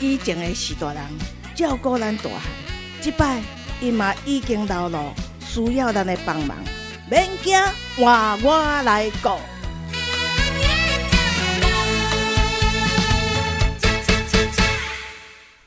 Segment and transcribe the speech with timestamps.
[0.00, 1.02] 以前的是大人
[1.56, 2.40] 照顾咱大汉，
[3.00, 3.42] 即摆
[3.80, 6.56] 伊嘛已经老了，需要咱的帮忙，
[7.10, 7.58] 免惊，
[7.96, 9.30] 换我来顾。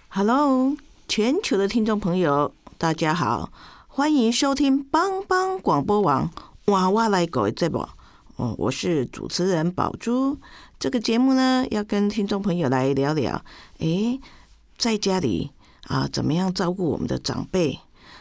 [0.07, 0.77] Hello，
[1.09, 3.51] 全球的听众朋友，大家好，
[3.89, 6.29] 欢迎收听帮帮广播网
[6.71, 7.85] 《娃娃来狗》节目。
[8.37, 10.37] 哦，我是主持人宝珠。
[10.81, 13.39] 这个节目呢，要跟听众朋友来聊聊，
[13.77, 14.19] 诶，
[14.79, 15.51] 在家里
[15.83, 17.79] 啊，怎么样照顾我们的长辈？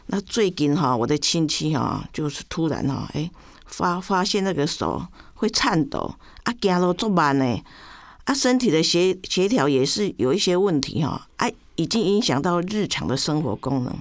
[0.08, 3.30] 那最近哈，我的亲戚哈，就是突然哈，诶，
[3.64, 5.02] 发发现那个手
[5.33, 7.62] 会颤抖，啊，行路足慢呢，
[8.25, 13.98] 啊，身体的协协调也是有一些问题哈，啊，已经影响到日常的生活功能，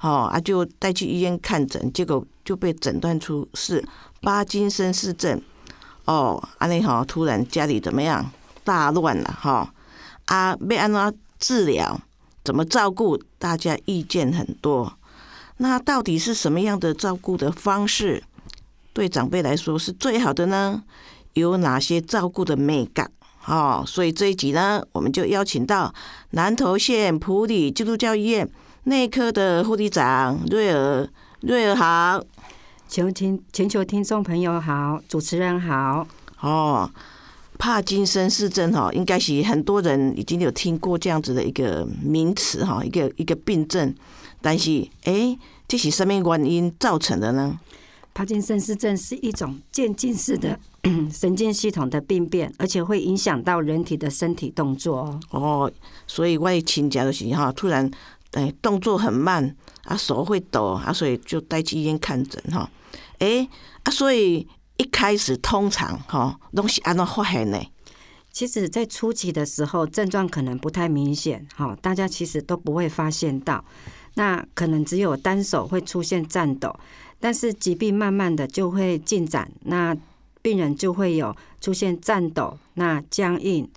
[0.00, 3.86] 哦，啊，就带去医院看诊，结果就被诊断出是
[4.22, 5.38] 帕金森氏症。
[6.08, 8.24] 哦，安尼吼，突然家里怎么样
[8.64, 9.70] 大乱了哈？
[10.24, 12.00] 啊，要安怎治疗？
[12.42, 13.18] 怎么照顾？
[13.38, 14.90] 大家意见很多。
[15.58, 18.24] 那到底是什么样的照顾的方式，
[18.94, 20.82] 对长辈来说是最好的呢？
[21.34, 23.10] 有哪些照顾的美感？
[23.44, 25.92] 哦，所以这一集呢，我们就邀请到
[26.30, 28.48] 南投县普里基督教医院
[28.84, 31.06] 内科的护理长瑞尔，
[31.42, 32.22] 瑞尔好。
[32.88, 36.06] 全听全球听众朋友好，主持人好。
[36.40, 36.90] 哦，
[37.58, 43.94] 帕金森氏症哈，应该是很多人已经有听过这样子的一个名词哈，一个一个病症。
[44.40, 45.36] 但是，哎，
[45.68, 47.60] 这是什么原因造成的呢？
[48.14, 50.58] 帕金森氏症是一种渐进式的
[51.12, 55.20] 神经系统的病变，而且会影响到人体的身体动作。
[55.30, 55.70] 哦，
[56.06, 57.88] 所以我亲家就是哈，突然
[58.32, 62.68] 哎动作很慢啊，手会抖啊，所以就带去医院看诊哈。
[63.18, 63.48] 哎
[63.82, 64.46] 啊，所以
[64.76, 67.60] 一开始通常哈东西安怎发现呢？
[68.30, 73.64] 其实，在初期的时候，症状可能不太明显，哈，大家其实都不会发现到。
[74.14, 76.72] 那可能只有单手会出现颤抖，
[77.18, 79.96] 但是疾病慢慢的就会进展，那
[80.40, 83.68] 病人就会有出现颤抖、那僵硬、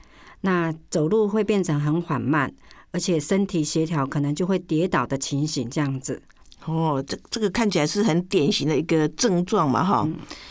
[0.41, 2.53] 那走路会变成很缓慢，
[2.91, 6.21] 而且身体协调可能就会跌倒的情形，这样子。
[6.65, 10.07] 哦，这这个看起来是很典型的一个症状嘛，哈，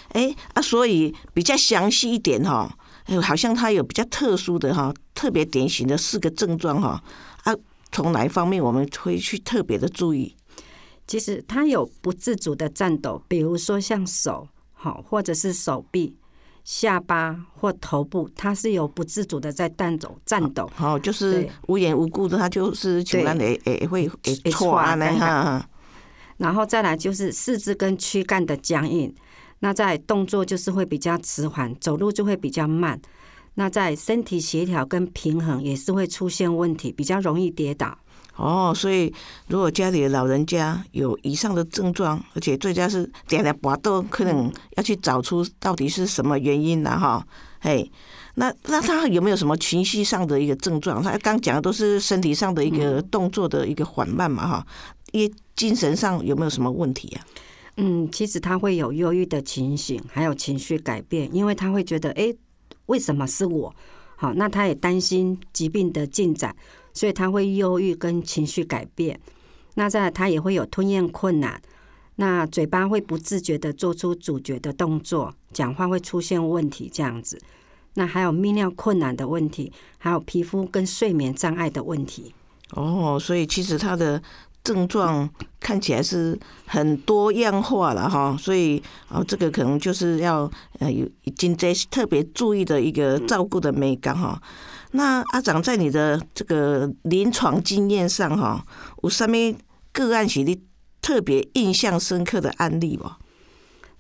[0.09, 2.69] 哎啊，所以比较详细一点哈，
[3.05, 7.01] 哎，好像它有比较特殊的哈，特别典型的四个症状哈，
[7.45, 7.55] 啊，
[7.93, 10.35] 从哪一方面我们会去特别的注意？
[11.07, 16.17] 其实它有不自主的颤抖，比如说像手，好，或者是手臂、
[16.65, 25.69] 下巴或头部，它是有不自主的在颤抖、颤抖，好，就是无缘无故的，它就是突然诶诶会诶错啊那哈。
[26.41, 29.15] 然后再来就是四肢跟躯干的僵硬，
[29.59, 32.99] 那在动作就是会比较迟缓，走路就会比较慢。
[33.55, 37.95] 那在身体协调跟平衡也是会出现问题，比较容易跌倒。
[38.37, 39.13] 哦，所以
[39.49, 47.23] 如果家里的老人家有以上的症状，而且最佳是点点拔豆，可能要去找出到底是什么原因了哈。
[47.61, 47.93] 嘿，
[48.37, 51.03] 那那他有没有什么情绪上的一个症状？
[51.03, 54.67] 他刚讲的都是身体上的一个动作的一个缓慢嘛哈。
[55.13, 57.27] 也精神上有没有什么问题啊？
[57.77, 62.35] 嗯，其实他会有忧郁的情形，还有情绪改变，因为他会觉得，哎，
[62.87, 63.75] 为什么是我？
[64.17, 66.57] 好，那他也担心疾病的进展，
[66.95, 69.21] 所以他会忧郁跟情绪改变。
[69.75, 71.61] 那在他也会有吞咽困难，
[72.17, 77.39] 那嘴巴会不自觉的做出咀嚼的动作，讲话会出现问题，这样子。
[77.97, 82.35] 那还有泌尿困难的问题，还有皮肤跟睡眠障碍的问题。
[82.71, 84.23] 哦，所以其实他的。
[84.63, 85.29] 症状
[85.59, 94.41] 看起来是很多样化了哈，所以哦，这个可能就是要呃有已经在特别注意的一个照顾的美感哈。
[94.93, 98.65] 那阿长在你的这个临床经验上哈，
[99.03, 99.37] 有什么
[99.93, 100.61] 个案是你
[101.01, 103.11] 特别印象深刻的案例不？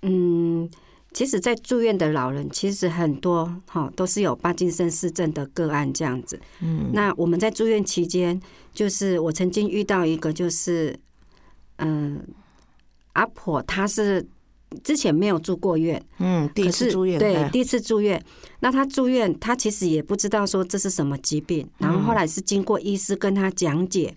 [0.02, 0.70] 嗯。
[1.12, 6.40] 其实，在住院的老人，其实很多哈都是有帕金森氏症的个案这样子。
[6.60, 8.40] 嗯，那我们在住院期间，
[8.72, 10.98] 就是我曾经遇到一个，就是
[11.76, 12.22] 嗯，
[13.12, 14.26] 阿婆她是
[14.84, 17.18] 之前没有住过院，嗯，第一次住院，哎。
[17.18, 18.22] 对第一次住院，
[18.60, 24.16] 那她住院，她其实也不知道说这是什么疾病，然后后来是经过医师跟她讲解，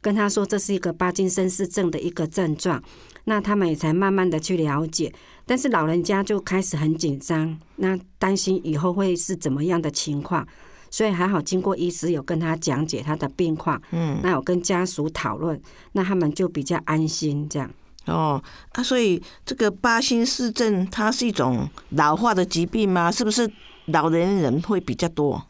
[0.00, 2.82] 跟她说这是一个巴金森氏症的一个症状，
[3.24, 5.12] 那他们也才慢慢的去了解，
[5.46, 10.46] 但是老人家就开始很紧张，那担心以后会是怎么样的情况。
[10.92, 15.58] 所以还好，经过医师有跟他讲解他的病况，嗯，那有跟家属讨论，
[15.92, 17.48] 那他们就比较安心。
[17.48, 17.70] 这样，
[18.04, 18.40] 哦
[18.72, 23.10] 啊，所以这个巴心氏症它是一种老化的疾病吗？
[23.10, 23.50] 是不是
[23.86, 25.42] 老年人会比较多？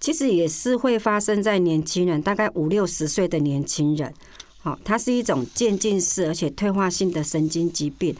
[0.00, 4.12] 其实也是会发生在年轻人，大概五六十岁的年轻人。
[4.60, 8.12] 好，它是一种渐进式而且退化性的神经疾病。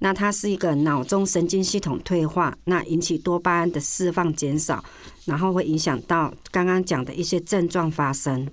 [0.00, 4.84] 那它是一个脑中神经系统退化，那引起多巴胺的释放减少，
[5.24, 8.48] 然后会影响到刚刚讲的一些症状发生。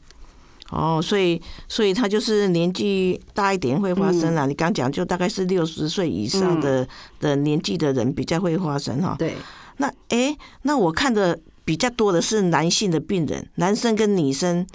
[0.69, 4.45] 哦，所以所以他就是年纪大一点会发生啦。
[4.45, 6.87] 你刚讲就大概是六十岁以上的、
[7.19, 9.15] 的年纪的人比较会发生哈。
[9.19, 9.35] 对，
[9.77, 14.65] 那诶，那我看的比较多的是男性的病人，男生跟女生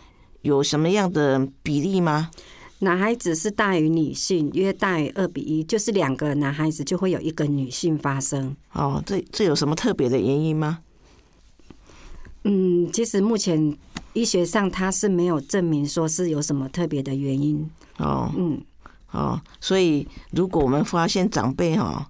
[0.42, 2.30] 有什么样的比例吗？
[2.80, 8.56] 男孩子是大于女性，约大于二比一，就是两个男孩子就会有一个女性发生。
[8.72, 10.78] 哦，这这有什么特别的原因吗？
[12.44, 13.76] 嗯，其实目前
[14.12, 17.68] 医学上它是没有证明说是有什么特别的原因。
[17.96, 18.62] 哦嗯，
[19.10, 22.08] 哦，所以如果我们发现长辈哈，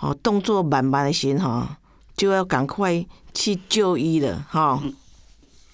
[0.00, 1.78] 哦动作慢慢的行哈，
[2.16, 3.04] 就要赶快
[3.34, 4.82] 去就医了哈。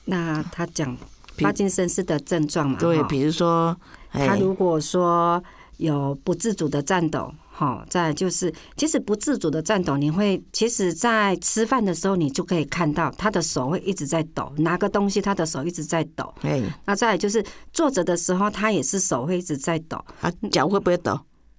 [0.07, 0.99] 那他讲
[1.39, 5.43] 帕金森氏的症状嘛，对，比如说，哎，他如果说
[5.79, 16.33] 有不自主的颤抖，好，再就是其实不自主的颤抖，你会其实，在吃饭的时候你就可以看到他的手会一直在抖，拿个东西他的手一直在抖。
[16.43, 21.19] 哎，那再来就是坐着的时候，他也是手会一直在抖，啊，脚会不会抖？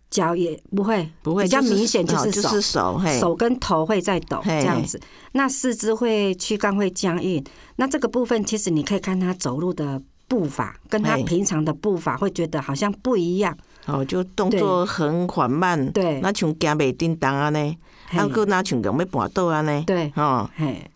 [0.09, 5.01] 脚也不会，不会，比较明显就是就是手，手跟头会在抖嘿这样子。
[5.31, 7.43] 那四肢会躯干会僵硬，
[7.77, 9.99] 那这个部分其实你可以看他走路的
[10.33, 13.55] 步伐，跟他平常的步伐会觉得好像不一样。
[13.85, 17.59] 哦，就动作很缓慢，对那像行袂叮当啊呢，
[18.07, 20.89] 嘿还有那像讲要跋倒啊呢，对，哦，嘿，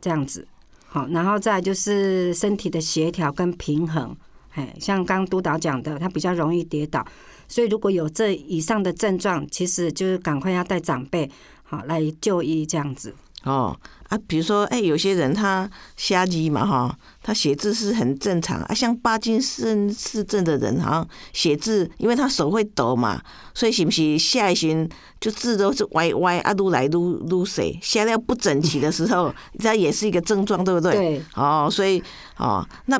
[0.00, 0.44] 这样子。
[0.88, 4.16] 好，然后再就是身体的协调跟平衡。
[4.50, 7.06] 嘿，像刚督导讲的，他比较容易跌倒，
[7.46, 11.30] 所以如果有这以上的症状，其实就是赶快要带长辈
[11.62, 13.14] 好来就医这样子。
[13.44, 13.78] 哦
[14.08, 23.20] 啊，比如说，哎、有些人他瞎鸡嘛哈，他写字是很正常啊，像巴金森氏症的人，好像写字，因为他手会抖嘛，
[23.54, 24.88] 所以是不是下一行
[25.20, 30.92] 就字都是歪歪啊，撸来撸撸谁，写的不整齐的时候，这也是一个症状，对不对？
[30.92, 32.02] 对，哦，所以
[32.38, 32.98] 哦，那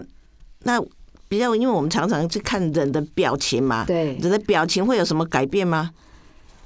[0.65, 0.79] 那
[1.29, 5.91] 比较，因为我们常常去看人的表情嘛，对人的表情会有什么改变吗？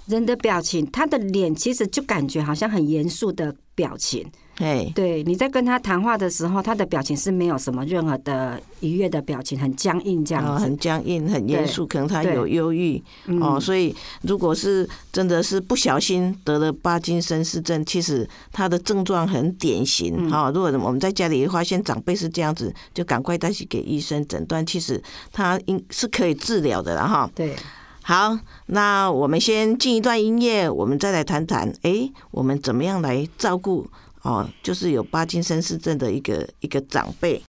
[0.07, 4.27] 人的表情，他的脸其实就感觉好像很严肃的表情。
[4.59, 10.65] 哎，对，你在跟他谈话的时候，他的表情是没有什么任何的愉悦的表情，很僵硬这样哦，子。
[10.65, 12.97] 很僵硬，很严肃，可能他有忧郁
[13.41, 20.53] 哦，嗯所以如果是真的是不小心得了帕金森氏症，其实他的症状很典嗯型哈、哦。
[20.55, 25.03] 如果我们在家里发现长辈是这样子，就赶快带去给医生诊断，其实
[25.33, 27.29] 他应是可以治疗的了哈。
[27.35, 27.57] 对，
[28.03, 33.87] 好，那我们先进一段音乐，我们再来谈谈，哎，我们怎么样来照顾
[34.25, 37.43] 哦，就是有帕金森氏症的一个一个长辈。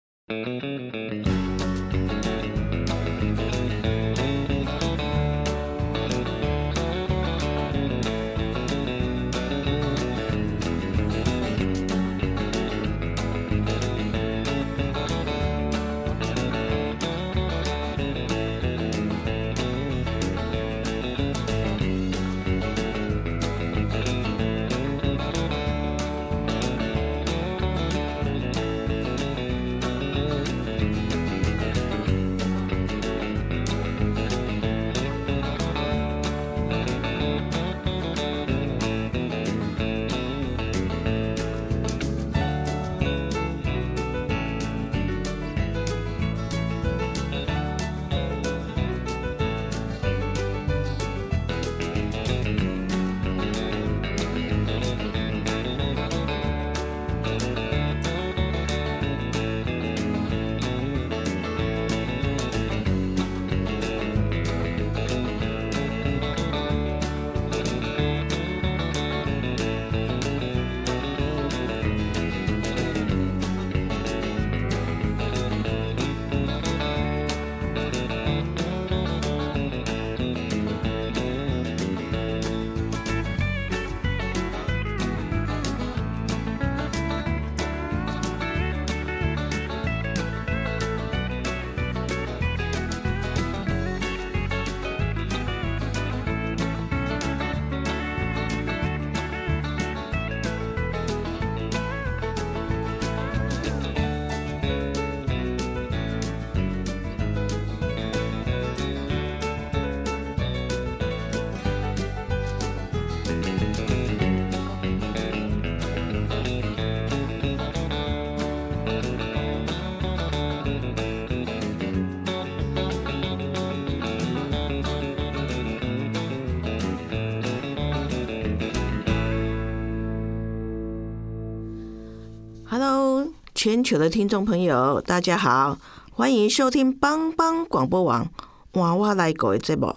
[133.62, 135.78] 全球的听众朋友，大家好，
[136.10, 138.28] 欢迎收听帮帮广播网
[138.72, 139.94] 娃娃来狗的节目，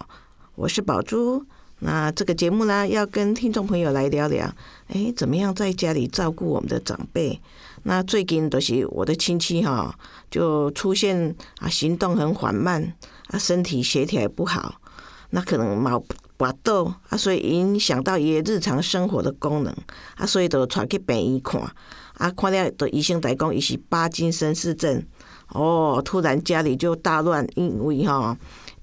[0.54, 1.44] 我是宝珠。
[1.80, 4.48] 那这个节目呢，要跟听众朋友来聊聊，
[4.86, 7.40] 哎，怎么样在家里照顾我们的长辈？
[7.82, 9.92] 那最近都是我的亲戚哈，
[10.30, 12.94] 就出现啊，行动很缓慢
[13.30, 14.76] 啊，身体协调不好，
[15.30, 16.00] 那可能毛
[16.36, 19.76] 拔豆啊，所以影响到伊日常生活的功能
[20.14, 21.60] 啊，所以就带去病院看。
[22.18, 25.02] 啊，看了的医生来讲，伊是巴金森氏症。
[25.50, 28.36] 哦，突然家里就大乱，因为哈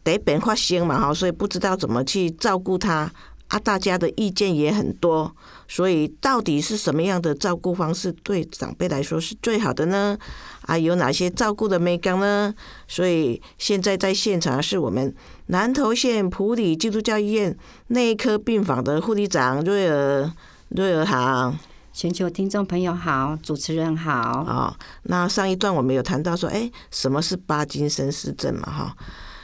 [0.04, 3.12] 第一遍发生嘛哈，所以不知道怎么去照顾他。
[3.50, 5.32] 啊，大家的意见也很多，
[5.68, 10.18] 所以到底是什么样的照顾方式对长辈来说是最好的呢？
[10.62, 12.56] 啊，有哪些照顾的美感呢？
[12.88, 15.13] 所以现在在现场是我们
[15.48, 17.56] 南投县普里基督教医院
[17.88, 20.32] 内科病房的护理长瑞儿，
[20.70, 21.54] 瑞儿好。
[21.94, 24.44] 全球听众朋友好，主持人好。
[24.48, 28.64] 哦，那上一段我们有谈到说，哎，什么是巴金森氏症嘛？
[28.64, 28.98] 哈，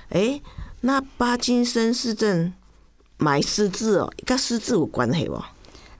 [0.09, 0.41] 哎，
[0.81, 2.51] 那巴金森氏症
[3.19, 5.39] 买失智哦，跟失智有关系不？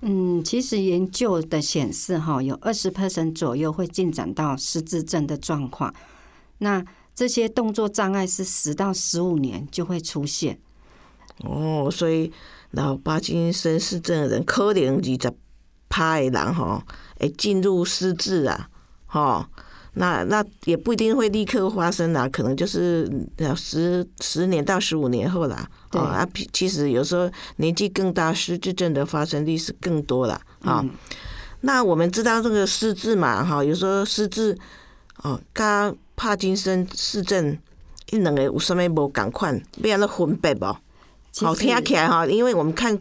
[0.02, 5.94] 嗯，其实研究的显示，哈，有二十 percent 左右会进展到失智症的状况。
[6.58, 10.58] 那这些动作障碍是十到十五年就会出现。
[11.44, 12.32] 哦，所以
[12.72, 15.32] 然后巴金森氏症的人可能二十。
[15.90, 16.82] 怕的人吼，
[17.20, 18.70] 会进入失智啊，
[19.08, 19.46] 吼，
[19.94, 23.12] 那那也不一定会立刻发生啦，可能就是
[23.56, 25.68] 十十年到十五年后啦。
[25.92, 30.86] 对啊，其实有时候年纪更大，失智症的发生率是更多了啊。
[31.62, 34.56] 那我们知道这个失智嘛，哈，有时候失智
[35.24, 37.58] 哦，跟帕金森氏症
[38.12, 40.66] 一两个有什么无共款，要安怎分别不？
[41.42, 42.98] 好听起来哈，因为我们看。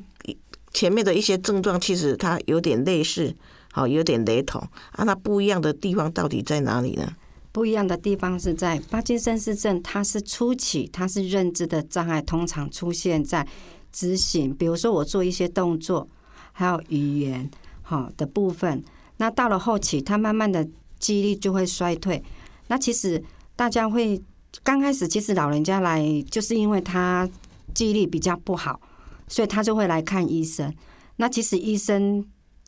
[0.72, 3.34] 前面的一些症状其实它有点类似，
[3.72, 4.60] 好有点雷同
[4.92, 5.04] 啊。
[5.04, 7.10] 那不一样的地方到底在哪里呢？
[7.50, 13.44] 不一样的地方是在帕金森氏症，它是初期，它是认知的障碍，通常出现在
[13.90, 16.06] 执行，比如说我做一些动作，
[16.52, 17.50] 还有语言
[17.82, 18.84] 好的部分。
[19.16, 20.64] 那到了后期，它慢慢的
[21.00, 22.22] 记忆力就会衰退。
[22.68, 23.20] 那其实
[23.56, 24.20] 大家会
[24.62, 27.28] 刚开始，其实老人家来就是因为他
[27.74, 28.80] 记忆力比较不好。
[29.28, 30.72] 所以他就会来看医生。
[31.16, 32.24] 那其实医生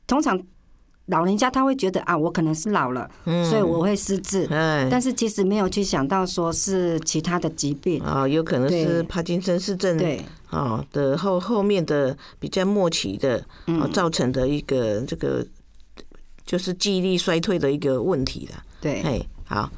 [0.06, 0.40] 通常
[1.06, 4.46] 老人家他会觉得啊，我可能是老了，所以我会失智。
[4.90, 15.44] 但是其实没有去想到说是其他的疾病啊，有可能是帕金森氏症对啊的后后面的比较末期的啊造成的一个这个
[16.44, 18.62] 就是记忆力衰退的一个问题了。
[18.80, 19.70] 对，哎，好，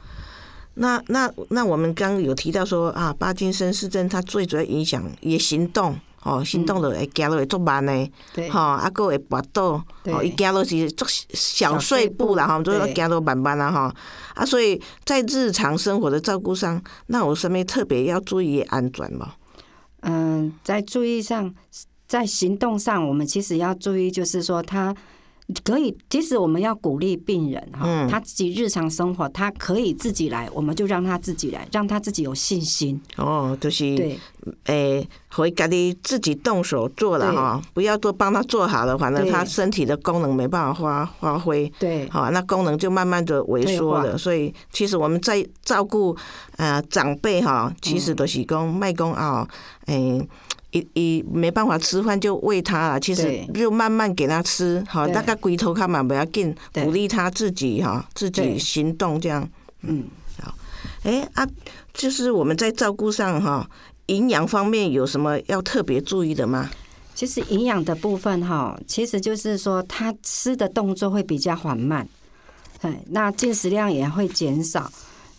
[0.74, 5.98] 那那那我们刚有提到说啊，帕金森氏症它最主要影响也行动。
[6.22, 8.10] 哦，行动就会行落会足慢的，
[8.50, 9.78] 吼，啊，佫会跋倒，
[10.10, 13.92] 吼，伊行落是足小碎步啦，吼，都行落慢慢啦，吼，
[14.34, 19.26] 啊，所以在日常生活的照顾上，那有什物特别要注意安全无？
[20.00, 21.54] 嗯，在注意上，
[22.06, 24.94] 在行动上，我们其实要注意，就是说他。
[25.64, 33.00] 可以，其实我们要鼓励病人哈，他自己日常生活他可以自己来，我们就让他自己来，让他自己有信心。
[33.16, 34.18] 哦，就是对，
[34.64, 41.70] 诶，回家里自己动手做了哈，不要多帮他做好了，反正他身体的功能没办法发发挥。
[41.78, 44.16] 对，好，那功能就慢慢的萎缩了。
[44.18, 46.16] 所以，其实我们在照顾
[46.56, 49.48] 呃长辈哈，其实都是讲卖公啊，
[49.86, 50.26] 诶。
[50.72, 59.46] 一一没办法吃饭就喂他了，其实就慢慢给他吃，好，大概龟头看嘛不要紧，鼓励他自己哈，自己行动这样，
[59.82, 60.04] 嗯，
[60.40, 60.54] 好，
[61.04, 61.46] 哎啊，
[61.92, 63.68] 就是我们在照顾上哈，
[64.06, 66.70] 营养方面有什么要特别注意的吗？
[67.14, 72.08] 其实营养的部分哈，其实就是说他吃的动作会比较缓慢，
[72.80, 74.90] 对，那进食量也会减少，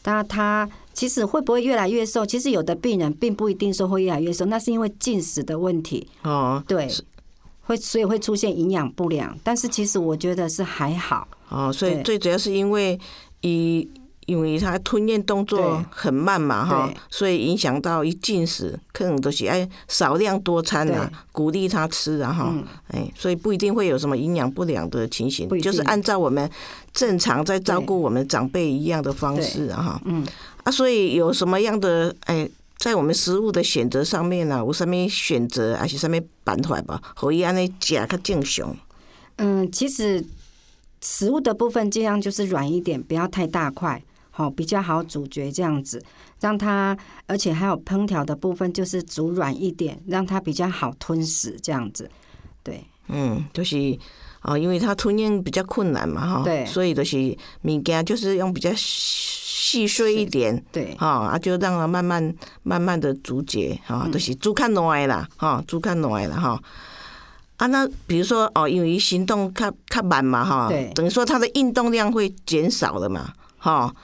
[0.04, 0.70] 那他。
[0.94, 2.26] 其实会不会越来越瘦？
[2.26, 6.08] 其实有的病人并不一定说会越来越瘦，那是因为进食的问题。
[6.22, 6.88] 哦，对，
[7.62, 9.38] 会所以会出现营养不良。
[9.44, 11.28] 但是其实我觉得是还好。
[11.50, 13.00] 哦，所以最主要是因为
[13.42, 13.90] 以。
[14.26, 22.56] 因为他吞咽动作很慢嘛，哈，所以影响到一进食，可能都是哎少量多餐啊，鼓励他吃啊，哈，
[22.88, 26.50] 哎，所以不一定会有什么营养不良的情形，就是按照我们
[26.94, 30.26] 正常在照顾我们长辈一样的方式啊，哈，嗯，
[30.64, 38.76] 啊，所以有什么样的哎，在我们食物的选择上面呢，有上面选择还是什么办法吧，可以安尼食较正常。
[39.38, 40.24] 嗯，其实
[41.02, 44.02] 食物的部分尽量就是软一点，不要太大块。
[44.36, 46.02] 好，比较好咀嚼这样子，
[46.40, 52.10] 让它，而且还有烹调的部分，就是煮软一点，让它比较好吞食这样子。
[52.64, 53.96] 对，嗯，就是
[54.42, 58.72] 哦，因为它吞咽比较困难嘛，哈，对所以就是物件就是用比较
[59.64, 66.62] 细碎一点，对，哈，啊，就让它慢慢慢慢的竹节，哈，就是煮较耐啦，哈，煮较耐啦，哈。
[67.56, 73.96] 啊，那比如说哦，因为行动较较慢嘛，哈对，等于说它的运动量会减少了嘛，哈。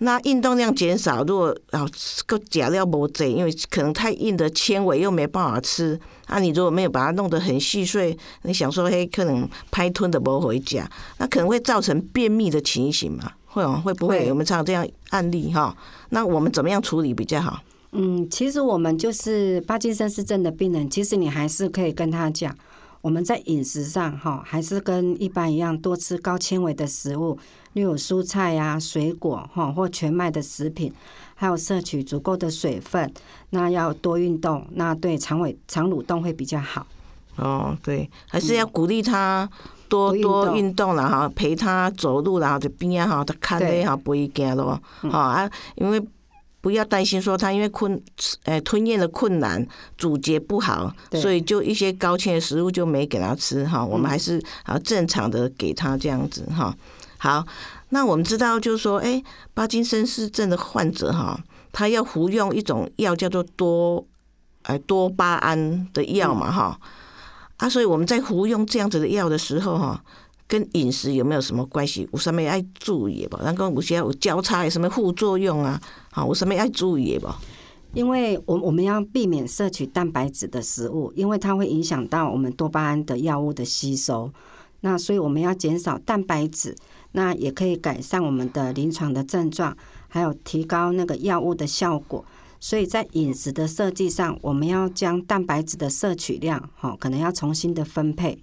[0.00, 1.86] 那运动量减少，如果啊
[2.26, 13.32] 个假料无济，因为可能太硬的纤维又没办法吃，啊，你如果没有把它弄得很细碎，你想说嘿，可能拍吞的不回家，那可能会造成便秘的情形嘛？
[13.56, 15.74] 会哦，会不会会有没有常这样案例哈？
[16.10, 17.58] 那我们怎么样处理比较好？
[17.92, 22.54] 嗯，其实我们就是帕金森氏症的病人，其实你还是可以跟他讲，
[23.00, 27.38] 我们在饮食上哈，还是跟一般一样，多吃高纤维的食物，
[27.72, 30.92] 例如蔬菜呀、水果哈，或全麦的食品，
[31.34, 33.10] 还有摄取足够的水分。
[33.50, 36.86] 那要多运动，那对肠胃肠蠕动会比较好。
[37.36, 39.48] 哦，对，还是要鼓励他
[39.88, 46.02] 多多运多动运动啦哈，陪他走路啦，就边啊哈，他看对咧哈，不会惊咯，哈啊，因为
[46.60, 48.02] 不要担心说他因为困，
[48.44, 49.64] 呃，吞咽的困难，
[49.96, 56.74] 咀嚼不好，所以就一些高纤的食物就没给他吃哈，我们还是啊正常的给他这样子哈。
[57.18, 57.46] 好，
[57.90, 59.22] 那我们知道就是说，哎，
[59.54, 61.38] 帕金森氏症的患者哈，
[61.70, 64.04] 他要服用一种药叫做多，
[64.62, 66.78] 哎，多巴胺的药嘛哈。
[67.56, 70.04] 啊，所以我们在服用这样子的药的时候，哈，
[70.46, 72.08] 跟饮食有没有什么关系？
[72.12, 73.42] 有什么要注意的不？
[73.42, 75.80] 然后有些有交叉有什么副作用啊？
[76.10, 77.28] 好，有什么要注意的不？
[77.94, 84.30] 因为我我们要避免摄取蛋白质的食物，因为它会影响到我们多巴胺的药物的吸收。
[84.80, 86.76] 那所以我们要减少蛋白质，
[87.12, 89.74] 那也可以改善我们的临床的症状，
[90.08, 92.22] 还有提高那个药物的效果。
[92.66, 98.36] 所以在饮食的设计上，我们要将蛋白质的摄取量，哈，可能要重新的分配。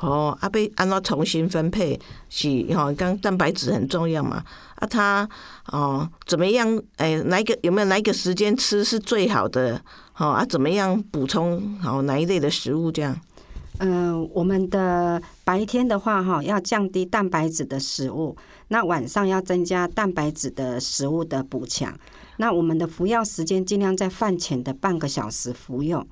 [0.00, 2.00] 哦，啊，被按照重新分配
[2.30, 4.42] 是哈，刚蛋白质很重要嘛。
[4.76, 5.28] 啊，它
[5.66, 6.82] 哦怎么样？
[6.96, 9.78] 哎，哪一个有没有哪一个时间吃是最好的？
[10.16, 13.14] 哦啊，怎么样补充好哪一类的食物这样？
[13.80, 18.34] 嗯、我们的白天的话，哈，要降低蛋白质的食物；
[18.68, 21.94] 那晚上要增加蛋白质的食物的补强。
[22.38, 26.04] 那我们的服药时间尽量在饭前的半个小时服用。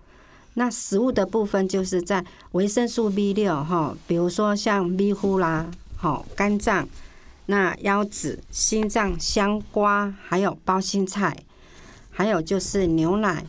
[0.55, 6.89] 那食物的部分就是在维生素 B 六哈，比如说像米糊啦，好肝脏、
[7.47, 11.37] 那腰子、心脏、香瓜，还有包心菜，
[12.11, 13.45] 还有就是牛奶、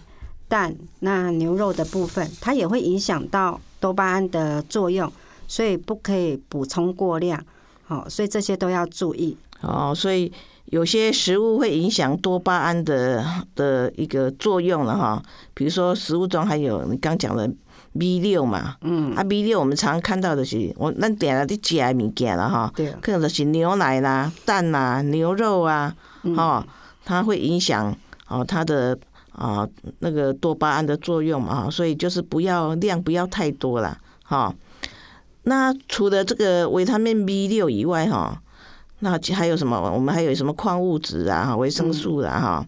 [0.50, 5.10] 蛋、那牛肉的部分，它也会影响到多巴胺的作用，
[5.48, 7.42] 所以不可以补充过量。
[7.86, 9.38] 好，所以这些都要注意。
[9.62, 10.30] 哦，所以
[10.68, 13.26] 有些食物会影响多巴胺的
[13.56, 15.22] 的一个作用了哈。
[15.54, 17.50] 比如说食物中还有你刚讲的
[17.98, 22.92] B 六嘛，嗯，啊 B 六我们常看到的是我咱点了啲食的物件了哈，对。
[23.02, 26.64] 可能就是牛奶啦、蛋啦、牛肉啊，哦，
[27.06, 27.96] 它会影响
[28.28, 28.98] 哦它的
[29.32, 29.68] 啊
[30.00, 34.54] 那个多巴胺的作用嘛哈，所以就是不要量不要太多啦，哈。
[35.44, 38.42] 那除了这个维他命 B 六以外哈，
[39.00, 39.80] 那还有什么？
[39.92, 42.68] 我们还有什么矿物质啊、维生素啊哈？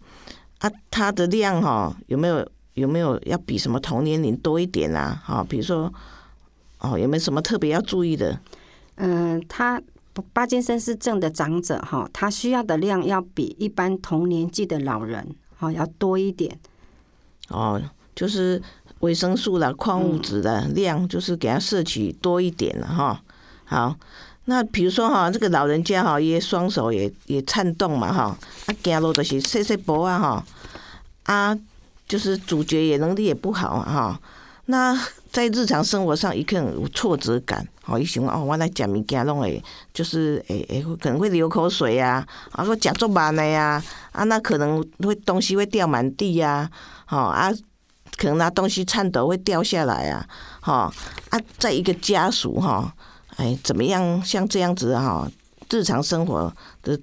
[0.60, 5.22] 啊，它的量哈有没有有没有要比什么同年龄多一点啊？
[5.26, 5.92] 哈，比如说
[6.80, 8.40] 哦，有没有什么特别要注意的？
[8.96, 9.82] 嗯，他
[10.34, 16.60] 巴金森氏症的长者哈，他需要的量要比一般同年纪的老人哈要多一点。
[17.48, 17.82] 哦，
[18.14, 18.62] 就是
[19.00, 23.24] 维生素啦、矿物质的量，就是给他摄取多一点了哈。
[23.64, 23.96] 好，
[24.50, 28.36] 那比如说哈，这个老人家哈，也双手也也颤动嘛哈，
[28.66, 30.44] 啊，走路就是细细步啊哈，
[31.26, 31.56] 啊，
[32.08, 34.20] 就是咀嚼也能力也不好啊哈。
[34.66, 35.00] 那
[35.32, 43.80] 在日常生活上，伊可能有挫折感，吼，伊想哦，我来食物件拢会，就是诶诶，可能会流口水呀，啊，个食足慢的呀，
[44.12, 46.68] 啊，那可能会东西会掉满地呀，
[47.06, 47.52] 吼啊，
[48.18, 50.26] 可能拿东西颤抖会掉下来啊，
[50.60, 52.92] 吼啊，在一个家属哈，
[53.40, 55.32] 哎，怎么样像这样子哈，
[55.72, 57.00] 日常生活的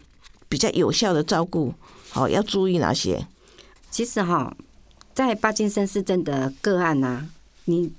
[0.51, 1.73] 比较有效的照顾，
[2.11, 3.27] 好，要注意哪些？
[3.91, 4.55] 其实哈，
[5.15, 7.27] 在巴金森氏症的个案呐、
[7.65, 7.91] 你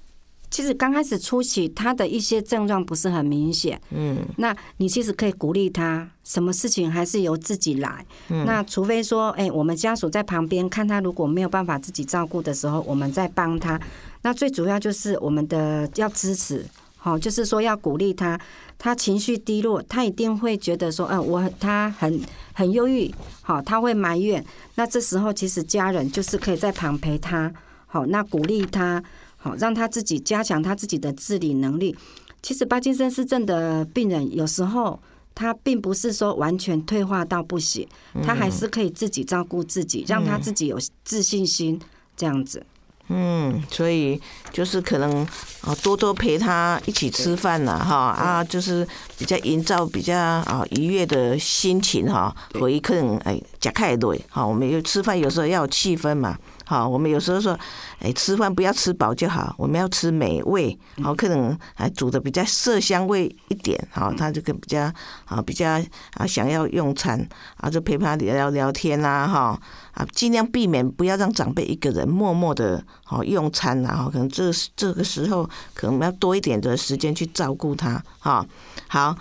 [0.52, 8.06] 其实刚开始初期，他的一些症状不是很明显，嗯，那你其实可以鼓励他，什么事情还是由自己来。
[8.28, 13.82] 那除非说，哎、我们家属在旁边看他，如果没有办法自己照顾的时候，我们再帮他。
[14.22, 16.64] 那最主要就是我们的要支持，
[16.98, 18.40] 好，就是说要鼓励他。
[18.80, 22.22] 他情绪低落，他一定会觉得说，嗯、我他很
[22.54, 24.44] 很忧郁，好，他会埋怨。
[24.76, 27.52] 那这时候其实家人就是可以在旁陪他，
[27.88, 29.04] 好，那鼓励他，
[29.36, 31.96] 好，让他自己加强他自己的自理能力。
[32.44, 35.00] 其实帕金森氏症的病人有时候
[35.34, 37.88] 他并不是说完全退化到不行，
[38.22, 41.82] 他还是可以自己照顾自己，让他自己有自信心
[42.16, 42.64] 这样子。
[43.10, 45.26] 嗯，所以就是可能
[45.62, 56.38] 啊，多多陪他一起吃饭呐，哈啊，就是比较营造比较啊愉悦的心情哈，回客人哎，加开对，好，我们有吃饭有时候要有气氛嘛。
[56.68, 57.58] 好，我们有时候说，
[58.00, 60.78] 哎，吃饭不要吃饱就好，我们要吃美味。
[61.02, 64.92] 好，可能还煮的比较色香味一点，好，他就比较
[65.24, 65.82] 啊比较
[66.16, 67.26] 啊想要用餐
[67.56, 69.58] 啊，就陪他聊聊天啦，哈
[69.94, 78.46] 啊，尽量避免不要让长辈一个人默默的好用餐然后可能这这个时候可能要多一点的时间去照顾他，哈。
[78.90, 79.16] 好，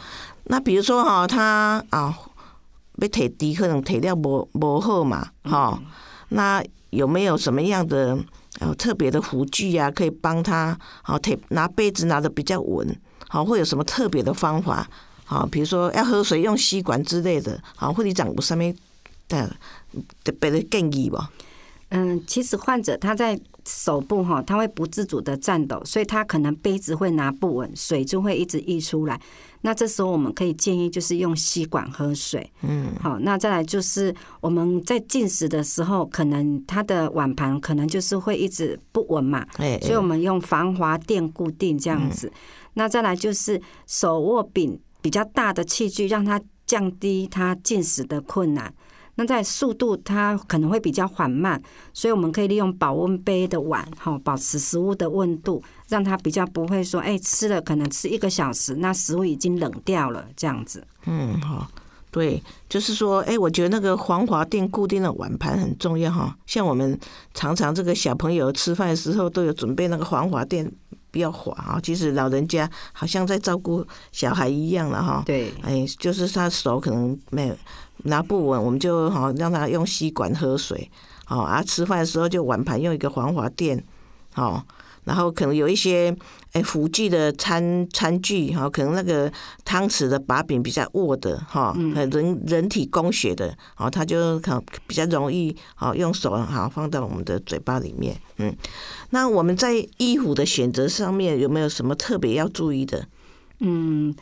[0.47, 2.13] 那比如说哈，他啊
[2.99, 5.81] 被腿低，可能腿料磨磨好嘛，哈，
[6.31, 6.61] 那。
[6.97, 8.19] 有没有什么样的
[8.61, 12.97] 呃特别的辅具呀，可以帮他好提拿杯子拿的比较稳，
[13.29, 14.89] 好会有什么特别的方法？
[15.25, 18.75] 好，比如说要喝水用吸管之类的，好护理长上面
[19.29, 19.55] 的
[20.25, 21.31] 特别的建议吧。
[21.91, 29.21] 嗯，其实患者他在手部哈，它会不自主的颤抖，所以他可能杯子会拿不稳，水就会一直溢出来。
[29.63, 32.49] 那这时候我们可以建议就是用吸管喝水。
[32.63, 39.45] 嗯，好，那再来就是我们在进食的时候，可能他的碗盘可能就是会一直不稳嘛，
[39.83, 42.33] 所以我们用防滑垫固定这样子。
[42.75, 48.73] 那再来就是手握柄比较大的器具，让它降低他进食的困难。
[49.19, 51.61] 那在速度它可能会比较缓慢，
[51.93, 60.87] 所以我们可以利用保温杯的碗，哈，保持食物的温度，让它比较不会说，哎，吃了可能吃一个小时，那食物已经冷掉了，这样子。
[61.07, 61.67] 嗯，好，
[62.11, 66.37] 对，就是说，哎，我觉得那个防滑垫固定的碗盘很重要哈。
[66.47, 66.99] 像我们
[67.33, 70.71] 常常这个小朋友吃饭的时候都有准备那个防滑垫，
[71.11, 71.81] 比较滑啊。
[71.83, 75.23] 其实老人家好像在照顾小孩一样了哈。
[75.25, 77.57] 对，哎，就是他手可能没有。
[78.05, 80.91] 拿不稳，我们就好让他用吸管喝水，
[81.25, 81.63] 好啊。
[81.63, 83.85] 吃饭的时候就碗盘用一个防滑垫，
[84.33, 84.65] 好。
[85.05, 86.13] 然后可能有一些
[86.51, 89.33] 哎辅具的餐餐具，哈，可能那个
[89.65, 98.53] 汤匙的把柄比较握的，哈，人人体工学的，好，他就可比较容易好用手好放到我们的嘴巴里面，嗯。
[99.11, 103.07] 那我们在衣服的选择上面有没有什么特别要注意的？
[103.61, 104.13] 嗯。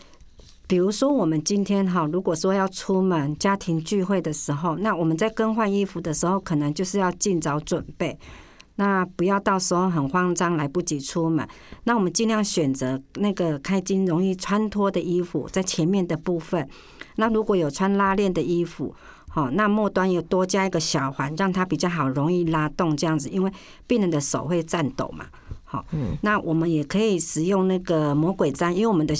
[0.66, 8.18] 比如说，我们今天哈，如果说要出门家庭聚会的时候，那我们在更换衣服的时候，可能就是要尽早准备，
[8.77, 11.46] 那不要到时候很慌张来不及出门。
[11.85, 16.66] 那我们尽量选择那个开襟容易穿脱的衣服，在前面的部分。
[17.16, 18.94] 那如果有穿拉链的衣服，
[19.29, 23.53] 好，那末端有多加一个小环，让它比较好容易拉动这样子，因为
[23.87, 25.27] 病人的手会颤抖嘛。
[25.62, 29.14] 好，嗯，那我们也可以使用那个魔鬼毡，因为我们的。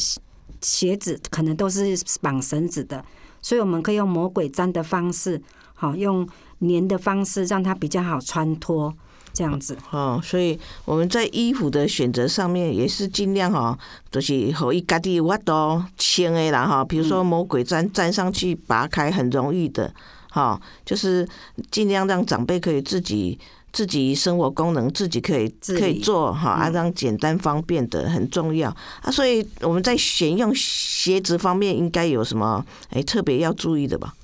[0.65, 3.05] 鞋子可能都是绑绳子的，
[3.43, 5.41] 所以我们可以用魔鬼粘的方式，
[5.75, 6.27] 好用
[6.61, 8.93] 粘的方式，让它比较好穿脱，
[9.35, 9.77] 这样子。
[9.91, 13.79] 哦，所以我们在衣服的选择上面也是尽量哈，
[14.11, 19.93] 就是可以家己我都轻的啦哈，比如说魔鬼粘粘上去拔开很容易的，
[20.31, 21.29] 哈，就是
[21.71, 23.39] 尽量让长辈可以自己。
[23.75, 28.71] 自己生活功能自己可以可以做哈，啊，让简单方便的很重要
[29.03, 34.15] 啊，所以我们在选用鞋子方面应该有什么哎特别要注意的吧？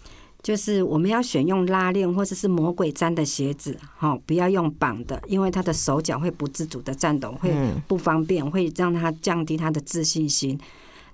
[0.40, 7.52] 就是我们要选用拉链或者是魔鬼粘的鞋子，哈，不要用绑的，因为他的手脚会不自主的颤抖，会
[7.86, 10.58] 不方便，会让他降低他的自信心。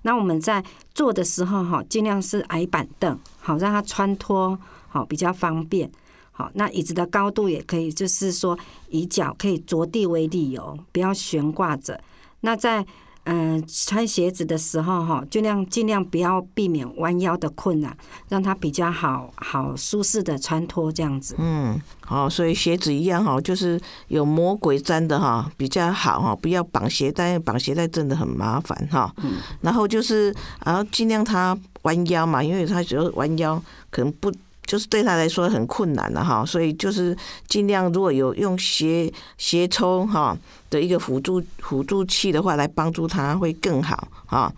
[0.03, 0.63] 那我们在
[0.95, 4.57] 做的时候哈，尽量是矮板凳，好让他穿脱，
[4.89, 5.91] 好比较方便。
[6.39, 8.59] 好，那椅子的高度也可以，就是说
[8.91, 11.99] 以脚可以着地为理由，不要悬挂着。
[12.43, 12.85] 那在
[13.25, 17.97] 嗯穿鞋子的时候，哈，尽量尽量不要避免弯腰的困难，
[18.29, 21.35] 让它比较好好舒适的穿脱这样子。
[21.39, 29.11] 嗯，好，所以鞋子一样哈，就是有魔鬼粘的哈比较好哈，不要绑鞋带，绑鞋带真的很麻烦哈。
[29.25, 29.39] 嗯。
[29.63, 30.35] 然后就是，
[30.67, 34.31] 然后尽量它弯腰嘛，因为它觉得弯腰可能不。
[34.67, 40.37] 就是对他来说很困难了哈，所以就是尽量如果有用斜斜抽哈
[40.69, 44.53] 的一个辅助辅助器的话，来帮助他会更好哈。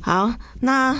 [0.00, 0.96] 好，那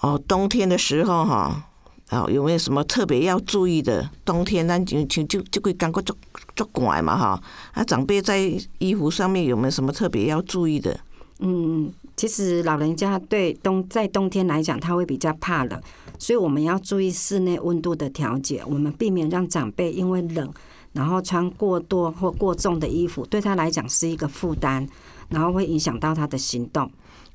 [0.00, 1.64] 哦冬天的时候哈，
[2.10, 4.08] 哦有没有什么特别要注意的？
[4.24, 6.16] 冬天那就就就就会感觉做
[6.54, 7.42] 做怪嘛哈。
[7.72, 8.38] 啊，长辈在
[8.78, 10.98] 衣服上面有没有什么特别要注意的？
[11.40, 15.80] 嗯，其实老人家对冬在冬天来讲，他会比较怕冷。
[16.24, 20.50] 所以我们要注意室内温度的调节，我们避免让长辈因为冷，
[20.92, 24.88] 然后穿过多或过重的衣服，对他来讲是一个负担。
[25.30, 26.88] 然后会影响到他的行动。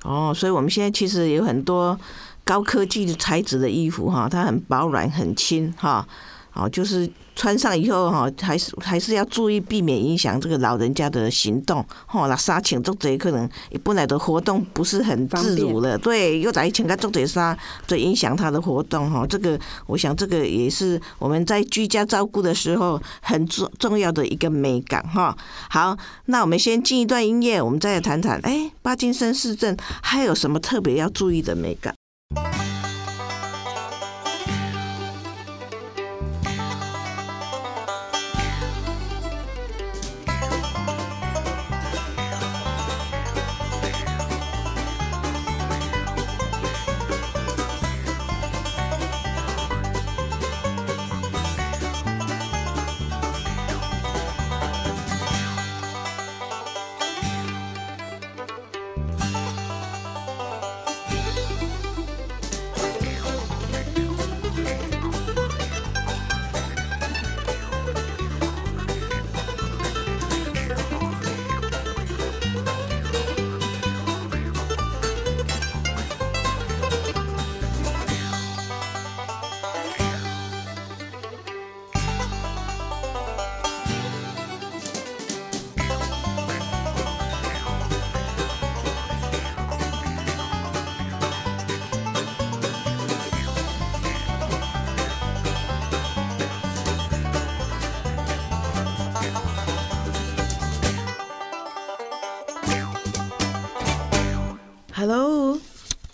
[0.04, 2.00] 哦，所以我们现在其实有很多
[2.46, 6.08] 高科技的材质的衣服哈，它很保暖很轻哈。
[6.54, 11.84] 哦，就是穿上以后哈，还是还是要注意避免影响这个老人家的行动。
[12.06, 13.50] 吼，那衫穿做贼可能
[13.82, 19.26] 本来的活动不是很自如了，对，又来请个做这衫，就影响他的活动哈。
[19.26, 25.34] 这个我想这个也是我们在居家照顾的时候很重重要的一个美感哈。
[25.70, 31.96] 好，那我们先进一段音乐，我们再来谈谈，哎，巴金森氏症还有什么特别要注意的美感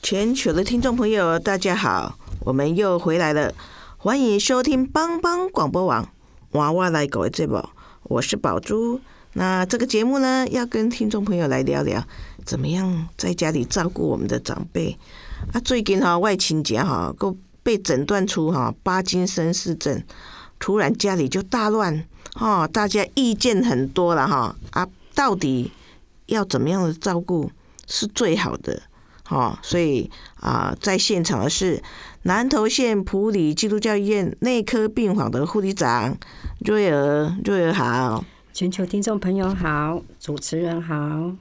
[0.06, 3.52] 全球的听众朋友，大家好，我们又回来了，
[3.98, 6.08] 欢迎收听帮帮广播网
[6.52, 7.68] 娃娃来狗的节目，
[8.04, 9.02] 我是宝珠。
[9.34, 12.06] 那这个节目呢，要跟听众朋友来聊聊，
[12.46, 14.96] 怎么样在家里照顾我们的长辈
[15.52, 15.60] 啊？
[15.62, 20.04] 最近哈，外亲家哈，都被诊断出哈巴金森氏症，
[20.60, 25.72] 突然家里就大乱哈，大家意见很多了哈啊，到底
[26.28, 27.50] 要怎么样的照顾？
[27.88, 28.84] 是最好的，
[29.30, 30.10] 哦，所以
[30.40, 31.82] 啊，在现场的是
[32.24, 36.16] 南投县普里基督教医院内科病房的护理长
[36.60, 41.32] 瑞儿，瑞儿好，全球听众朋友好，主持人好，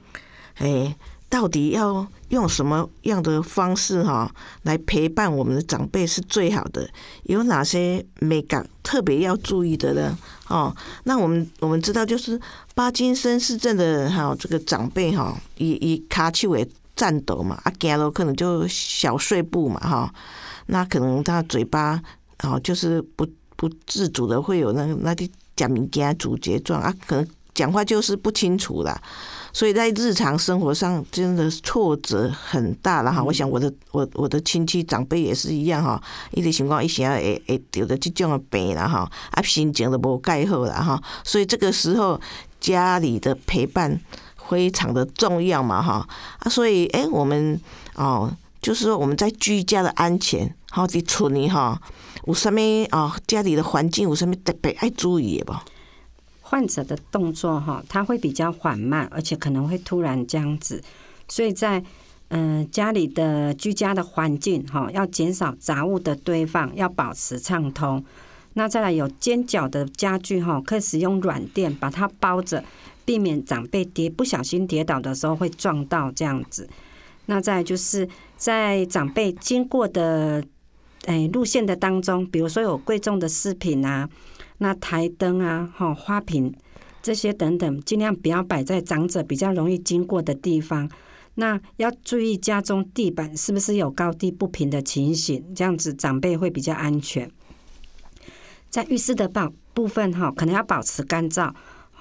[0.55, 0.95] 哎，
[1.29, 6.89] 到底要用什么样的方式哈来陪伴我们的长辈是最好的？
[7.23, 10.17] 有哪些美感特别要注意的呢？
[10.47, 12.39] 哦，那我们我们知道，就是
[12.73, 20.13] 巴金森氏症的哈，这个长辈哈，以以卡丘为颤抖嘛，啊，走路可能就小碎步嘛，哈，
[20.67, 22.01] 那可能他嘴巴
[22.43, 29.01] 哦，就是不不自主的会有那个那啲假名件阻结状啊，可能讲话就是不清楚啦。
[29.53, 33.23] 所以在日常生活上真的挫折很大了哈。
[33.23, 41.01] 我想我的我我的亲戚长辈也是一样哈，一啲情况一想会会得的这种的病了哈，啊心情都无盖好啦哈。
[41.23, 42.19] 所以这个时候
[42.59, 43.97] 家里的陪伴
[44.49, 46.07] 非常的重要嘛哈
[46.39, 47.59] 啊，所以哎我们
[47.95, 48.31] 哦
[48.61, 51.79] 就是说我们在居家的安全好的处理哈，
[52.25, 52.59] 有什么
[52.91, 55.53] 哦家里的环境有什么特别爱注意的不？
[56.41, 60.81] 患者的动作哈，他会比较缓慢，而且可能会突然这样子，
[61.27, 61.83] 所以在
[62.29, 68.03] 嗯家里的居家的环境哈，要减少杂物的堆放，要保持畅通。
[68.53, 72.63] 那再来有尖角的家具哈，可以使用软垫把它包着，
[73.05, 76.67] 避免长辈跌不小心跌倒的时候会撞到这样子。
[77.27, 80.43] 那再就是在长辈经过的
[81.05, 84.09] 诶路线的当中，比如说有贵重的饰品啊。
[84.57, 86.53] 那台灯啊，哈花瓶
[87.01, 90.89] 这些等等，尽量不要摆在长者比较容易经过的地方。
[91.33, 97.29] 那要注意家中地板是不是有高低不平的情形，这样子长辈会比较安全。
[98.69, 101.53] 在浴室的保部分哈，可能要保持干燥。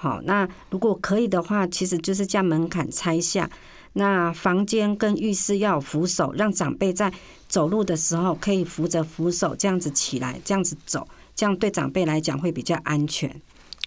[0.05, 3.49] 好，那如果可以的话，其实就是将门槛拆下。
[3.95, 7.11] 那房间跟浴室要有扶手，让长辈在
[7.49, 11.09] 走路的时候可以扶着扶手这样子起来，这样子走。
[11.35, 13.35] 这样对长辈来讲会比较安全。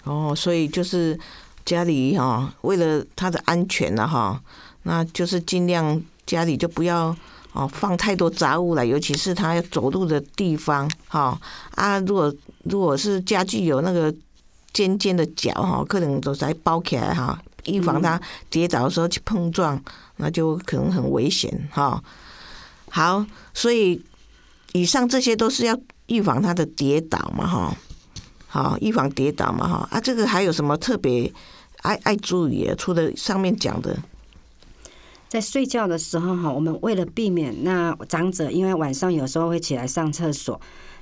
[0.05, 1.15] 哦，所以就是
[1.63, 4.41] 家里哈，为了他的安全了哈，
[4.81, 7.15] 那就是尽量家里就不要
[7.53, 11.39] 哦放太多杂物了，尤其是他要走路的地方哈
[11.75, 11.99] 啊。
[11.99, 14.11] 如果如果是家具有那个
[14.77, 19.81] 尖尖的角哈，可能都在包起来哈，预防它跌倒的时候去碰撞，
[20.17, 22.03] 那就可能很危险哈。
[22.91, 23.99] 好，所以
[24.73, 25.75] 以上这些都是要。
[26.07, 27.77] 预防它的跌倒嘛，哈，
[28.47, 31.29] 好，预防跌倒嘛，哈，啊，这个还有什么特别
[31.81, 32.73] 爱爱注意的？
[32.77, 33.99] 除了上面讲的，
[35.27, 40.57] 在睡觉的时候哈，我们为了避免那长者，因为晚上有时候会起来上厕所，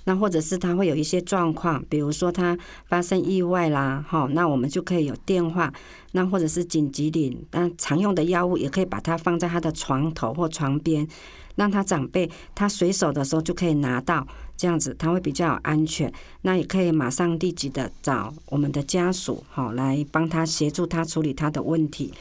[0.06, 5.72] 那或者是他会有一些状况，比如说他发生意外啦，哈，那我们就可以有电话，
[6.14, 11.08] 那或者是紧急领，那常用的药物也可以把它放在他的床头或床边，
[11.56, 16.12] 让他长辈他随手的时候就可以拿到，这样子他会比较安全。
[16.44, 22.14] 那也可以马上立即的找我们的家属，好来帮他协助他处理他的问题。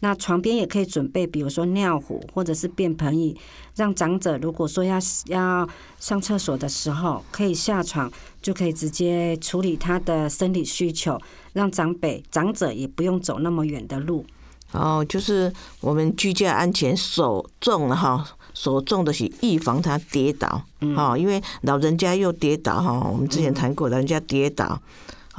[0.00, 3.36] 那床边也可以准备，比如说尿壶或者是便盆椅，
[3.76, 8.10] 让长者如果说要要上厕所的时候，可以下床
[8.40, 11.20] 就可以直接处理他的生理需求，
[11.52, 14.24] 让长辈长者也不用走那么远的路。
[14.72, 20.62] 哦，就是我们居家安全首重了哈，首重的是预防他跌倒，
[20.96, 24.80] 哈，因为老人家又跌倒哈，我们之前谈过，老人家跌倒。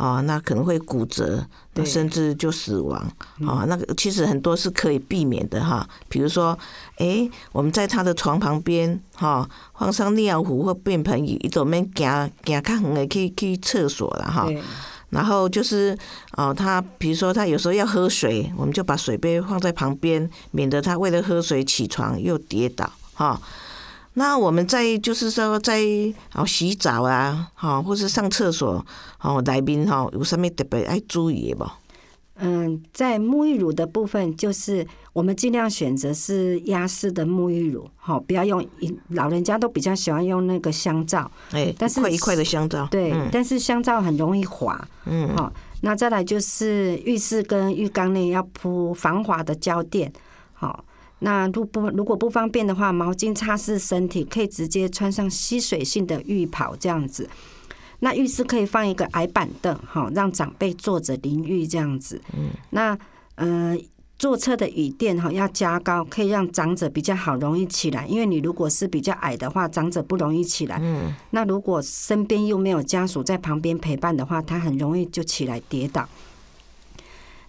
[0.01, 1.45] 啊，那可能会骨折，
[1.85, 2.99] 甚至就死亡
[3.45, 3.65] 啊。
[3.67, 5.87] 那个其实很多是可以避免的哈。
[6.09, 6.57] 比如说，
[6.97, 14.47] 哎，我们在他的床旁边哈，放上尿壶或便盆椅，一走面行行较远的去去厕所了哈。
[15.11, 15.95] 然后就是
[16.35, 23.39] 哦，他比如说他有时候要喝水，我们就把水杯放在旁边，免得他为了喝水起床又跌倒哈。
[24.13, 25.82] 那我们在就是说在
[26.34, 28.86] 哦洗澡啊，哈，或是上厕所
[29.21, 31.65] 哦，来宾哈有什么特别爱注意的不？
[32.43, 38.67] 嗯，在沐浴乳的部分，就是我们尽量选择是压式的沐浴乳，好，不要用
[39.10, 50.12] 老人家都比较喜欢用那个香皂，哎，但是一块一块的香皂，对，但是香皂很容易滑，嗯，好，那再来就是浴室跟浴缸内要铺防滑的胶垫，
[50.54, 50.84] 好。
[51.23, 57.29] 那如不如果不方便的话，毛巾擦拭身体，可以直接穿上吸水性的浴袍这样子。
[57.99, 62.19] 那浴室可以放一个矮板凳，哈，让长辈坐着淋浴这样子。
[62.34, 62.49] 嗯。
[62.71, 62.97] 那
[63.36, 63.77] 呃，
[64.17, 68.07] 坐厕的椅垫哈要加高，可以让长者比较好容易起来。
[68.07, 70.79] 因为你如果是比较矮的话，长者不容易起来。
[70.81, 71.13] 嗯。
[71.29, 76.10] 那如果身边又没有家属在旁边陪伴的话，他很容易就起来跌倒。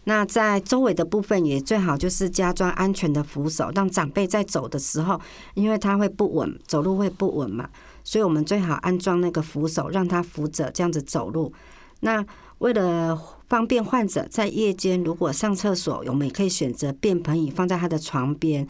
[0.04, 5.20] 那在周围的部分也最好就是加装安全的扶手，让长辈在走的时候，
[5.54, 7.70] 因为他会不稳，走路会不稳嘛，
[8.02, 11.52] 所以我们最好安装那个扶手，让他扶着这样子走路。
[12.00, 12.24] 那
[12.58, 13.16] 为了
[13.48, 18.66] 方便患者在夜间如果上厕所，我们也可以选择便盆椅放在他的床边，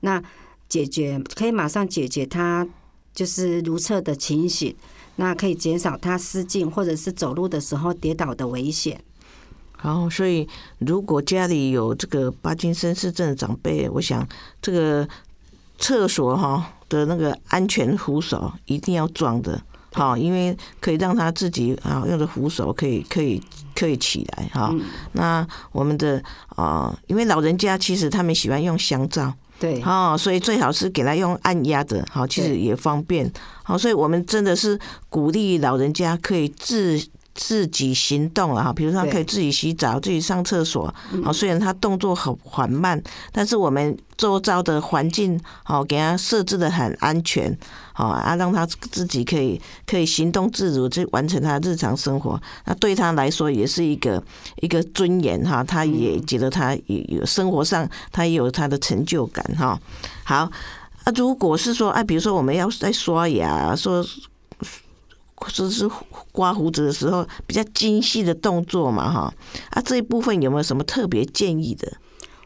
[0.00, 0.22] 那
[0.68, 2.66] 解决可以马上解决他
[3.12, 4.72] 就是如厕的情形，
[5.16, 9.00] 那可以减少他失禁或者是走路的时候跌倒的危险。
[9.82, 14.26] 然后，所以如果家里有这个巴金森氏症的长辈，我想
[14.60, 15.06] 这个
[15.78, 19.60] 厕所哈的那个安全扶手一定要装的，
[19.92, 23.40] 好，因为可以让他自己啊用的扶手可以可以
[23.74, 24.74] 可以起来哈。
[25.12, 33.30] 那我们的啊，因为老人家其实他们喜欢用香皂，对，哦，所以最好是给他用按压的，好，其实也方便，
[33.62, 37.00] 好，所以我们真的是鼓励老人家可以自。
[37.36, 40.92] 自己行动了哈，比如说他可以自己洗澡、自己上厕所。
[41.22, 47.56] 好，虽然他动作很缓慢，但是我们周遭的环境好给他设置的很安全，
[47.92, 52.40] 好啊，让他自己可以可以行动自如，去完成他日常生活。
[52.64, 54.20] 那对他来说也是一个
[54.62, 59.78] 一个尊严哈，他也觉得他也有生活上他也有他的成就感哈。
[60.24, 60.50] 好
[61.04, 64.02] 啊，如果是说啊，比如说我们要在刷牙说。
[65.48, 65.88] 说是
[66.32, 69.34] 刮胡子的时候比较精细的动作嘛，哈
[69.70, 71.92] 啊这一部分有没有什么特别建议的？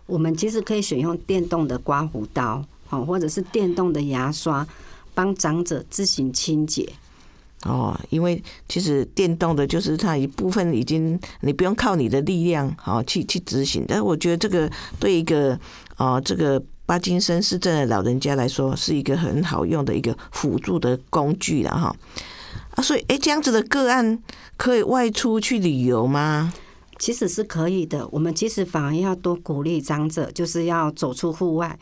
[0.07, 4.67] 我们其实可以选用电动的刮胡刀，好，或者是电动的牙刷，
[5.15, 6.89] 帮长者自行清洁。
[7.65, 14.69] 哦，因为其实电动的，就是它一部分已经你不用靠你的力量好去去执行，但是我觉得这个
[14.99, 15.57] 对一个
[15.99, 21.95] 哦这个巴金森氏症的老人家来说，是一个很好用的一个辅助的工具了哈。
[22.77, 24.23] 啊，所以哎，这样子的个案
[24.57, 26.53] 可以外出去旅游吗？
[26.99, 28.07] 其实是可以的。
[28.09, 31.79] 我们其实反而要多鼓励长者，就是要走出户外。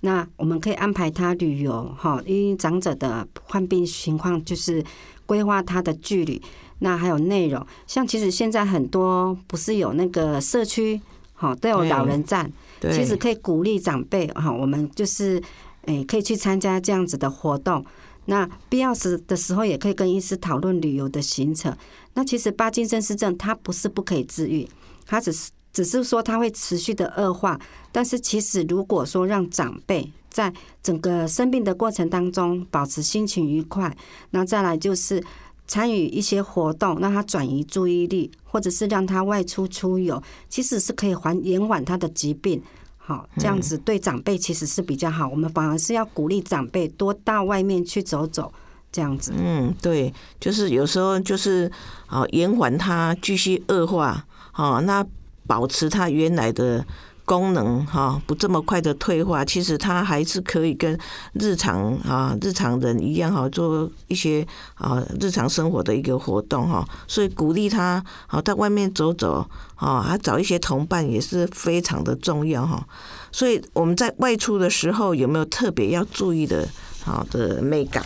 [0.00, 4.84] 那我们可以安排他旅游，哈，因为长者的患病情况，就是
[5.26, 6.40] 规划他的距离。
[6.80, 11.00] 那还有内容，像其实现在很多不是有那个社区，
[11.34, 12.50] 哈，都有老人站。
[12.92, 15.42] 其实可以鼓励长辈，哈，我们就是
[15.86, 17.82] 诶，可以去参加这样子的活动。
[18.26, 21.76] 那必要时的时候，也可以跟医师讨论旅游的行程。
[22.14, 24.68] 那其实巴金森氏症它不是不可以治愈，
[25.06, 27.58] 它只是只是说它会持续的恶化。
[27.92, 30.52] 但是其实如果说让长辈在
[30.82, 33.96] 整个生病的过程当中保持心情愉快，
[34.30, 35.22] 那再来就是
[35.66, 42.62] 参与一些活动，让他转移注意力，或者是让他外出出游，其实是可以缓延缓他的疾病。
[43.06, 45.28] 好，这样子对长辈其实是比较好。
[45.28, 48.50] 我们反而是要鼓励长辈多到外面去走走，
[48.90, 49.30] 这样子。
[49.36, 51.70] 嗯，对，就是有时候就是
[52.06, 55.04] 啊，延缓它继续恶化，好，那
[55.46, 56.82] 保持它原来的
[57.24, 60.98] 功能哈，不这么快的退化，其实它还是可以跟
[61.32, 69.46] 日常啊日常人一样哈，做一些啊日常生活的一个活动哈，所以鼓励他好在外面走走
[69.76, 72.86] 啊，还找一些同伴也是非常的重要哈。
[73.32, 76.68] 所以我们在外出的时候有没有特别要注意的
[77.02, 78.04] 好的美感？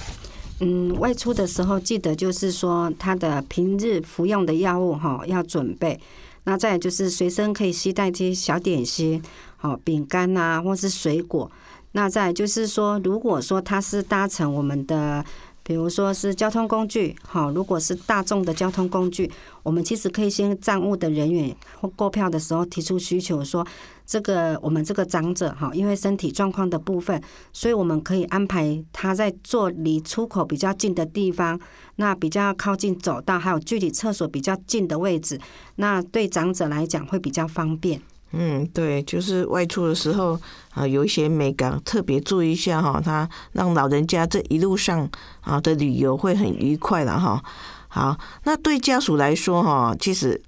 [0.60, 6.00] 嗯，外出的时候记得就是说他的平日服用的药物哈要准备。
[6.48, 9.22] 那再就是随身可以携带这些小点心，
[9.58, 11.50] 好饼干呐，或是水果。
[11.92, 15.22] 那再就是说，如果说他是搭乘我们的，
[15.62, 19.30] 比如说是交通工具，好，如果是大众的交通工具，
[19.62, 23.66] 我们其实可以先站务的人员或购票的时候提出需求，说
[24.06, 27.22] 这个我们这个长者哈，因为身体状况的部分，
[27.52, 31.60] 所以我们可以安排他在坐离出口比较近的地方。
[32.00, 35.38] 那比较靠近走道，还有距离厕所比较近的位置，
[35.76, 38.00] 那对长者来讲会比较方便。
[38.32, 40.38] 嗯，对，就是外出的时候
[40.74, 45.08] 啊，有一些美感特别注意一下哈，他让老人家这一路上
[45.40, 47.42] 啊的旅游会很愉快了哈。
[47.88, 50.40] 好，那对家属来说哈，其实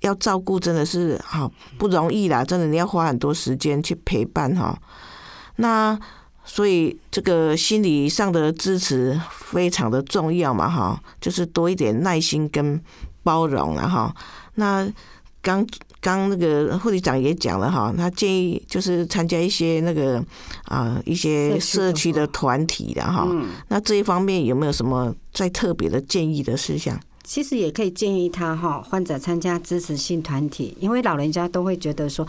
[0.00, 4.78] 要照顾真的是好不容易啦，真的你要花很多时间去陪伴哈。
[5.56, 5.98] 那
[6.48, 12.80] 所以这个心理上的支持非常的重要嘛，哈，就是多一点耐心跟
[13.24, 14.14] 包容了哈。
[14.54, 14.88] 那
[15.42, 15.66] 刚
[16.00, 20.24] 刚那个护理长也讲了哈，他建议就是参加一些那个
[20.66, 23.28] 啊一些社区的团体的哈。
[23.68, 26.98] 那这一方面有没有什么再特别的建议的事项？
[27.24, 32.24] 其实也可以建议他哈，患者参加支持性团体，因为老人家都会觉得说。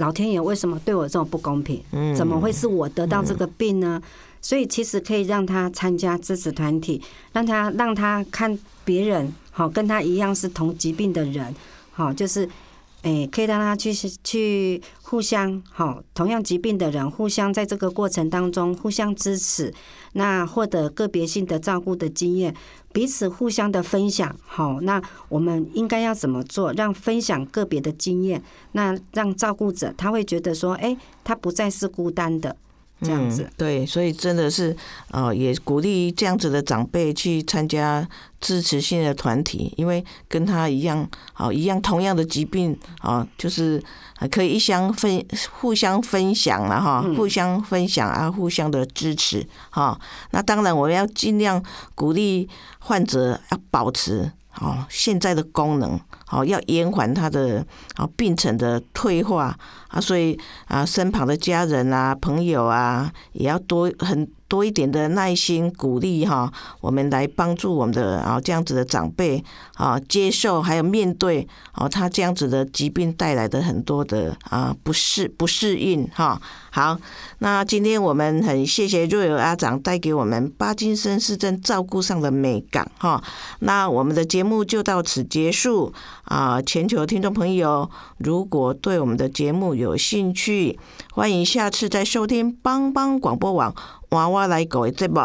[0.00, 1.80] 老天爷为什么对我这么不公平？
[2.16, 4.02] 怎么会是我得到这个病呢？
[4.40, 7.00] 所以其实可以让他参加支持团体，
[7.32, 11.54] 让他让他看别人好跟他一样是同疾病的人，
[11.92, 12.48] 好就是。
[13.02, 19.72] 哎，可以让他去去互相好，同样疾病的人互相在这个过程当中互相支持，
[20.12, 22.54] 那获得个别性的照顾的经验，
[22.92, 24.36] 彼此互相的分享。
[24.44, 26.72] 好，那我们应该要怎么做？
[26.74, 28.42] 让分享个别的经验，
[28.72, 30.94] 那让照顾者他会觉得说，哎，
[31.24, 32.54] 他不再是孤单的。
[33.02, 34.76] 这样子，对，所以真的是，
[35.10, 38.06] 呃，也鼓励这样子的长辈去参加
[38.40, 43.82] 支持性的团体，因为跟他一样，好一样同样的疾病，啊，就是
[44.30, 45.24] 可以一相分，
[45.60, 49.98] 互相分享了哈，互相分享啊，互相的支持，哈。
[50.32, 51.62] 那当然，我们要尽量
[51.94, 52.48] 鼓励
[52.78, 54.32] 患者要保持。
[54.60, 55.98] 哦，现在的功能，
[56.30, 59.58] 哦，要延缓他的啊病程的退化
[59.88, 60.38] 啊，所以
[60.68, 64.28] 啊，身旁的家人啊、朋友啊，也要多很。
[64.50, 69.42] 多一点的耐心鼓励哈，我们来帮助我们的啊这样子的长辈
[69.74, 76.42] 啊接受还有面对哦他这样子的疾病带来的很多的啊不适不适应哈。
[76.72, 76.98] 好，
[77.38, 83.22] 那今天我们很谢谢瑞尔阿长带给我们巴金森氏症照顾上的美感哈。
[83.60, 85.92] 那我们的节目就到此结束
[86.24, 86.60] 啊！
[86.62, 87.88] 全球听众朋友，
[88.18, 90.78] 如果对我们的节目有兴趣，
[91.20, 93.74] 欢迎下次再收听帮帮广播网。
[94.12, 95.20] 娃娃来搞节目，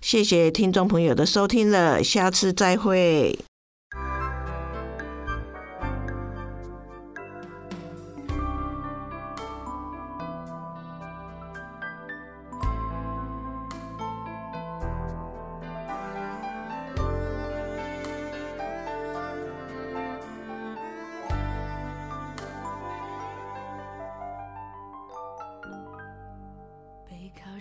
[0.00, 3.45] 谢谢听众朋友的收听了，下次再会。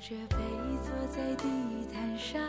[0.07, 0.37] 着背
[0.83, 1.47] 坐在地
[1.91, 2.39] 毯上，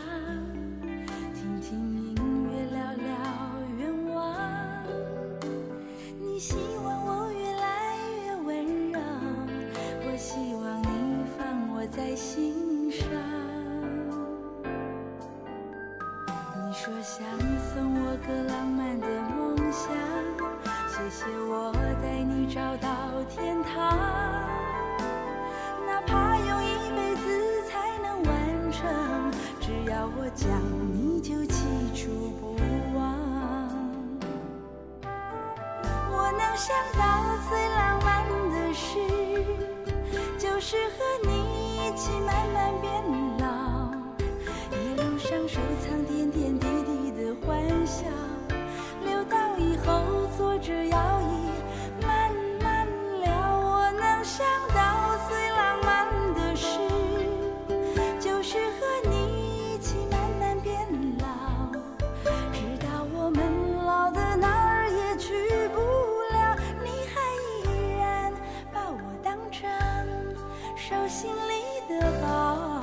[71.47, 71.53] 里
[71.87, 72.76] 的宝